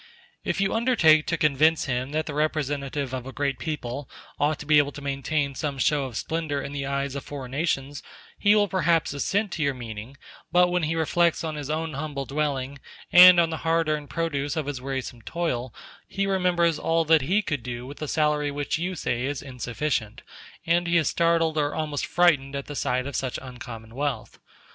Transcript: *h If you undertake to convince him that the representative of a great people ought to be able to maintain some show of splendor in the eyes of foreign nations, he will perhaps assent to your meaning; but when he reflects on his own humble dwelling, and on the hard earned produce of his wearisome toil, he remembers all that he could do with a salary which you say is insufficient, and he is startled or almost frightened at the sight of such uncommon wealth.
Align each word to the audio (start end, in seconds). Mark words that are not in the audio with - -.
*h 0.43 0.49
If 0.49 0.59
you 0.59 0.73
undertake 0.73 1.27
to 1.27 1.37
convince 1.37 1.85
him 1.85 2.09
that 2.09 2.25
the 2.25 2.33
representative 2.33 3.13
of 3.13 3.27
a 3.27 3.31
great 3.31 3.59
people 3.59 4.09
ought 4.39 4.57
to 4.57 4.65
be 4.65 4.79
able 4.79 4.91
to 4.93 4.99
maintain 4.99 5.53
some 5.53 5.77
show 5.77 6.05
of 6.05 6.17
splendor 6.17 6.59
in 6.59 6.71
the 6.71 6.87
eyes 6.87 7.13
of 7.13 7.23
foreign 7.23 7.51
nations, 7.51 8.01
he 8.35 8.55
will 8.55 8.67
perhaps 8.67 9.13
assent 9.13 9.51
to 9.51 9.61
your 9.61 9.75
meaning; 9.75 10.17
but 10.51 10.69
when 10.69 10.81
he 10.81 10.95
reflects 10.95 11.43
on 11.43 11.53
his 11.53 11.69
own 11.69 11.93
humble 11.93 12.25
dwelling, 12.25 12.79
and 13.11 13.39
on 13.39 13.51
the 13.51 13.57
hard 13.57 13.87
earned 13.87 14.09
produce 14.09 14.55
of 14.57 14.65
his 14.65 14.81
wearisome 14.81 15.21
toil, 15.21 15.71
he 16.07 16.25
remembers 16.25 16.79
all 16.79 17.05
that 17.05 17.21
he 17.21 17.43
could 17.43 17.61
do 17.61 17.85
with 17.85 18.01
a 18.01 18.07
salary 18.07 18.49
which 18.49 18.79
you 18.79 18.95
say 18.95 19.25
is 19.27 19.43
insufficient, 19.43 20.23
and 20.65 20.87
he 20.87 20.97
is 20.97 21.09
startled 21.09 21.59
or 21.59 21.75
almost 21.75 22.07
frightened 22.07 22.55
at 22.55 22.65
the 22.65 22.75
sight 22.75 23.05
of 23.05 23.15
such 23.15 23.37
uncommon 23.39 23.93
wealth. 23.93 24.39